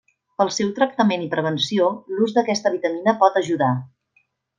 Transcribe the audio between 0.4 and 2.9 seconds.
Pel seu tractament i prevenció l'ús d'aquesta